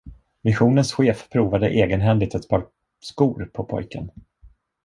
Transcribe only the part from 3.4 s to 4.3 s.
på pojken.